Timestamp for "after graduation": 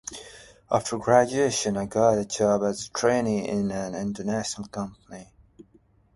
0.71-1.77